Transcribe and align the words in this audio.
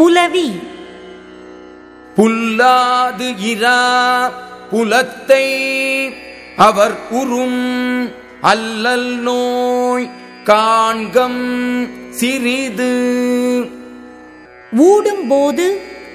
புலவி. 0.00 0.48
புல்லாது 2.16 3.34
இரா 3.38 3.80
புலத்தை 4.70 5.46
அவர் 6.56 6.96
உறும் 7.10 8.12
அல்லல் 8.40 9.10
நோய் 9.18 10.10
காண்கம் 10.44 11.42
சிறிது. 12.10 12.92
ஊடும்போது 14.76 15.66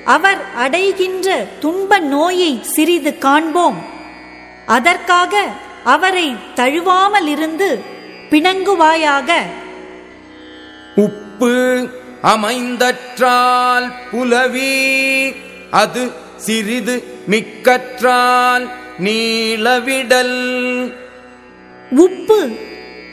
அவர் 0.06 0.42
அடைகின்ற 0.56 1.48
துன்ப 1.60 2.00
நோயை 2.00 2.60
சிறிது 2.64 3.18
காண்போம். 3.18 3.80
அதற்காக 4.66 5.46
அவரை 5.84 6.36
தழுவாமல் 6.56 7.28
இருந்து 7.28 7.82
பிணங்குவாயாக. 8.30 9.30
உப்பு 10.96 11.54
அமைந்தற்றால் 12.26 13.88
புலவி 14.12 14.76
அது 15.72 16.12
சிறிது 16.38 16.96
மிக்கற்றால் 17.30 18.66
நீளவிடல். 19.00 20.38
உப்பு 21.90 22.40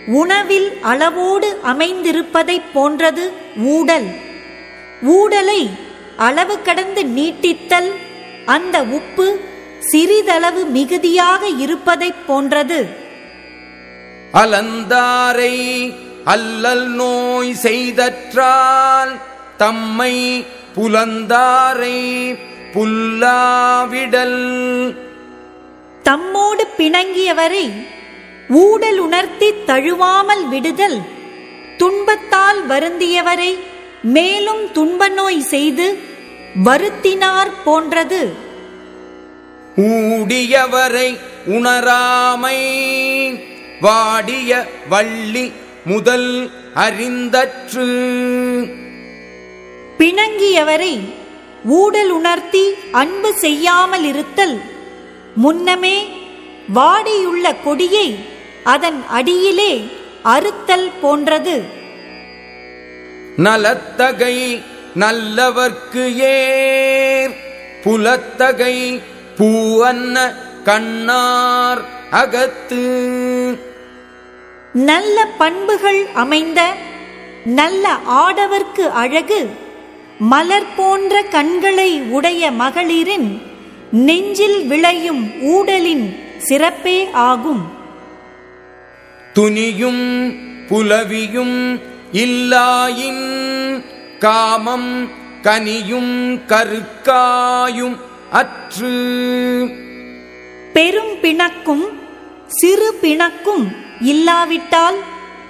உணவில் 0.07 0.69
அளவோடு 0.81 1.49
அமைந்திருப்பதைப் 1.65 2.71
போன்றது 2.75 3.33
ஊடல். 3.57 4.09
ஊடலை 5.03 5.71
அளவு 6.17 6.63
கடந்து 6.63 7.03
நீட்டித்தல் 7.05 7.91
அந்த 8.47 8.83
உப்பு 8.83 9.27
சிறிதளவு 9.81 10.65
மிகுதியாக 10.65 11.49
இருப்பதைப் 11.49 12.27
போன்றது. 12.27 12.81
அலந்தாரை 14.33 15.55
அல்லல் 16.25 16.89
நோய் 16.89 17.55
செய்தற்றால் 17.55 19.21
தம்மை 19.57 20.45
புலந்தாரை 20.77 22.01
புல்லாவிடல். 22.75 24.43
தம்மோடு 26.03 26.65
பிணங்கியவரை 26.79 27.73
ஊடல் 28.49 28.99
உணர்த்தி 28.99 29.53
தழுவாமல் 29.67 30.49
விடுதல். 30.49 31.01
துன்பத்தால் 31.79 32.67
வருந்தியவரை 32.69 33.59
மேலும் 34.03 34.73
துன்ப 34.73 35.09
நோய் 35.09 35.41
செய்து 35.41 35.99
வருத்தினார் 36.65 37.53
போன்றது. 37.65 38.33
ஊடியவரை 39.77 41.19
உணராமை 41.47 42.59
வாடிய 43.81 44.67
வள்ளி 44.89 45.53
முதல் 45.85 46.51
அறிந்தற்று. 46.75 47.87
பிணங்கியவரை 49.99 51.01
ஊடல் 51.65 52.11
உணர்த்தி 52.11 52.75
அன்பு 52.93 53.35
செய்யாமல் 53.35 54.05
இருத்தல் 54.05 54.61
முன்னமே 55.35 56.07
வாடியுள்ள 56.75 57.55
கொடியை 57.65 58.17
அதன் 58.65 59.07
அடியிலே 59.09 59.85
அறுத்தல் 60.23 60.91
போன்றது. 61.01 61.63
நலத்தகை 63.37 64.63
நல்லவர்க்கு 64.99 66.15
ஏர் 66.17 67.37
புலத்தகை 67.83 69.03
பூவன்ன 69.37 70.35
கண்ணார் 70.65 71.83
அகத்து. 72.11 73.71
நல்ல 74.73 75.27
பண்புகள் 75.39 76.07
அமைந்த 76.15 76.73
நல்ல 77.45 77.97
ஆடவர்க்கு 78.09 78.91
அழகு 78.91 79.51
மலர் 80.19 80.75
போன்ற 80.77 81.23
கண்களை 81.23 82.01
உடைய 82.01 82.51
மகளிரின் 82.51 83.43
நெஞ்சில் 83.93 84.67
விளையும் 84.67 85.43
ஊடலின் 85.43 86.17
சிறப்பே 86.39 87.11
ஆகும். 87.13 87.73
துனியும் 89.35 90.35
புலவியும் 90.69 91.81
இல்லாயின் 92.13 93.25
காமம் 94.19 95.11
கனியும் 95.43 96.41
கருக்காயும் 96.49 97.97
அற்று. 98.31 98.97
பெரும் 100.73 101.15
பிணக்கும் 101.23 101.85
சிறு 102.47 102.95
பிணக்கும் 103.03 103.82
இல்லாவிட்டால் 104.01 104.97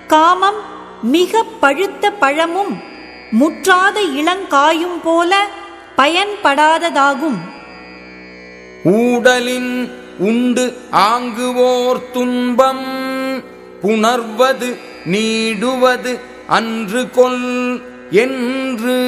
காமம் 0.07 0.61
மிக 1.03 1.43
பழுத்த 1.43 2.11
பழமும் 2.11 2.83
முற்றாத 3.31 4.03
இளங்காயும் 4.03 5.01
போல 5.03 5.47
பயன்படாததாகும். 5.97 7.39
ஊடலின் 8.83 9.91
உண்டு 10.19 10.77
ஆங்குவோர் 10.91 12.11
துன்பம் 12.13 12.87
புணர்வது 13.83 14.77
நீடுவது 15.05 16.21
அன்று 16.47 17.11
கொல் 17.11 17.83
என்று. 18.11 19.01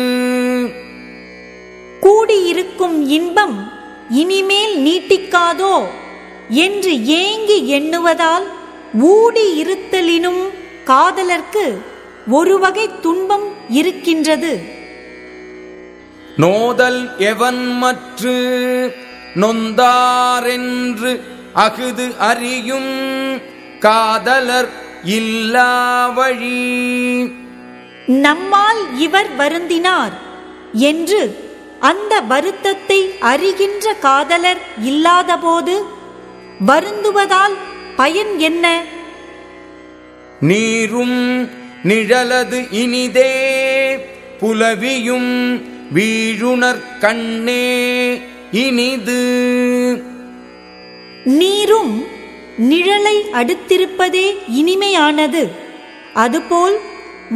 கூடியிருக்கும் 2.01 3.07
இன்பம் 3.09 3.73
இனிமேல் 4.11 4.79
நீட்டிக்காதோ 4.79 5.85
என்று 6.49 7.05
ஏங்கி 7.07 7.69
எண்ணுவதால் 7.69 8.47
ஊடி 9.03 9.65
இருத்தலினும் 9.65 10.51
காதலர்க்கு 10.87 11.79
ஒரு 12.27 12.59
வகை 12.59 13.01
துன்பம் 13.01 13.55
இருக்கின்றது. 13.69 14.61
நோதல் 16.37 17.17
எவன் 17.19 17.79
மற்று 17.79 18.35
நொந்தாரென்று 19.35 21.21
அகுது 21.55 22.17
அறியும் 22.19 22.93
காதலர் 23.79 24.69
இல்லா 25.05 26.07
வழி. 26.07 26.65
நம்மால் 28.07 28.99
இவர் 28.99 29.29
வருந்தினார் 29.39 30.13
என்று 30.73 31.39
அந்த 31.81 32.21
வருத்தத்தை 32.21 33.11
அறிகின்ற 33.21 33.99
காதலர் 33.99 34.59
இல்லாதபோது 34.83 35.85
வருந்துவதால் 36.59 37.55
பயன் 37.97 38.39
என்ன? 38.39 38.85
நீரும் 40.41 41.49
நிழலது 41.85 42.67
இனிதே 42.71 43.33
புலவியும் 44.41 45.63
வீழுணர் 45.93 46.99
கண்ணே 47.01 48.21
இனிது. 48.53 49.23
நீரும் 51.25 52.05
நிழலை 52.59 53.17
அடுத்திருப்பதே 53.33 54.37
இனிமையானது. 54.49 55.49
அதுபோல் 56.15 56.79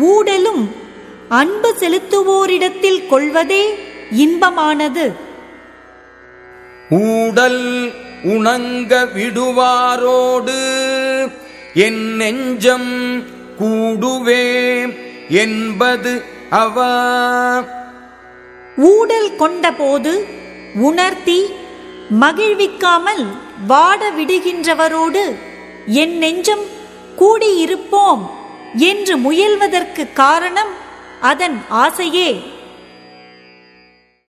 ஊடலும் 0.01 0.71
அன்பு 1.29 1.75
செலுத்துவோரிடத்தில் 1.79 3.07
கொள்வதே 3.07 3.79
இன்பமானது. 4.19 5.13
ஊடல் 6.91 7.93
உணங்க 8.25 9.09
விடுவாரோடு. 9.15 10.59
என் 11.75 12.17
நெஞ்சம் 12.17 13.23
கூடுவே 13.57 14.87
என்பது 15.29 16.23
அவா. 16.51 17.65
ஊடல் 18.77 19.37
கொண்டபோது 19.37 20.25
உணர்த்தி 20.75 21.47
மகிழ்விக்காமல் 22.21 23.27
வாட 23.69 24.05
விடுகின்றவரோடு 24.19 25.35
என் 25.87 26.19
நெஞ்சம் 26.19 26.65
கூடியிருப்போம் 27.19 28.31
என்று 28.75 29.17
முயல்வதற்கு 29.17 30.13
காரணம் 30.13 30.87
அதன் 31.21 31.61
ஆசையே. 31.69 32.43